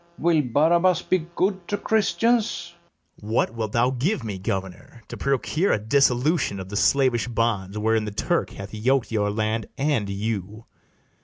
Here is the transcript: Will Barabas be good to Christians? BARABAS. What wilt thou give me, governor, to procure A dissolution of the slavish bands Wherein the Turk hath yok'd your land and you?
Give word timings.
Will 0.17 0.41
Barabas 0.41 1.03
be 1.03 1.27
good 1.35 1.67
to 1.67 1.77
Christians? 1.77 2.73
BARABAS. 3.21 3.33
What 3.33 3.53
wilt 3.53 3.73
thou 3.73 3.91
give 3.91 4.23
me, 4.23 4.39
governor, 4.39 5.03
to 5.09 5.15
procure 5.15 5.71
A 5.73 5.77
dissolution 5.77 6.59
of 6.59 6.69
the 6.69 6.75
slavish 6.75 7.27
bands 7.27 7.77
Wherein 7.77 8.05
the 8.05 8.11
Turk 8.11 8.49
hath 8.49 8.73
yok'd 8.73 9.11
your 9.11 9.29
land 9.29 9.67
and 9.77 10.09
you? 10.09 10.65